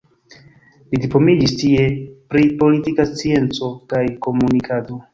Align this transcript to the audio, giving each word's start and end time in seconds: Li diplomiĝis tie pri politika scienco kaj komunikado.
Li 0.93 0.99
diplomiĝis 1.03 1.53
tie 1.59 1.85
pri 2.33 2.49
politika 2.65 3.09
scienco 3.13 3.73
kaj 3.95 4.05
komunikado. 4.29 5.05